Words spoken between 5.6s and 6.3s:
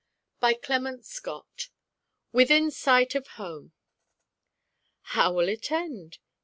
end